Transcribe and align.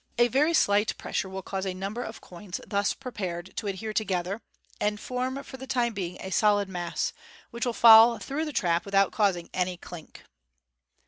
A 0.17 0.29
very 0.29 0.55
slight 0.55 0.97
pressure 0.97 1.29
will 1.29 1.43
cause 1.43 1.63
a 1.67 1.75
number 1.75 2.01
of 2.01 2.21
coins 2.21 2.59
thus 2.65 2.95
prepared 2.95 3.55
to 3.57 3.67
adhere 3.67 3.93
together, 3.93 4.41
and 4.79 4.99
form 4.99 5.43
for 5.43 5.57
the 5.57 5.67
time 5.67 5.93
being 5.93 6.17
a 6.21 6.31
solid 6.31 6.67
mass, 6.67 7.13
which 7.51 7.67
will 7.67 7.71
fall 7.71 8.17
through 8.17 8.45
the 8.45 8.51
trap 8.51 8.83
without 8.83 9.11
causing 9.11 9.47
any 9.53 9.77
"clink." 9.77 10.23